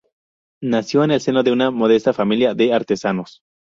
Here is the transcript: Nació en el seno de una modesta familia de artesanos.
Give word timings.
Nació 0.63 1.03
en 1.03 1.11
el 1.11 1.21
seno 1.21 1.43
de 1.43 1.51
una 1.51 1.69
modesta 1.69 2.11
familia 2.11 2.55
de 2.55 2.73
artesanos. 2.73 3.43